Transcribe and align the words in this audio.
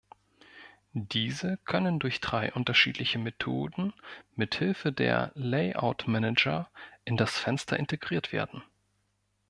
Diese 0.93 1.57
können 1.63 1.99
durch 1.99 2.21
drei 2.21 2.51
unterschiedliche 2.53 3.19
Methoden 3.19 3.93
mithilfe 4.33 4.91
der 4.91 5.31
Layout-Manager 5.35 6.71
in 7.05 7.17
das 7.17 7.37
Fenster 7.37 7.77
integriert 7.77 8.31
werden. 8.31 8.63